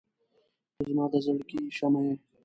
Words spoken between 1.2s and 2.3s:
زړګي شمعه یې.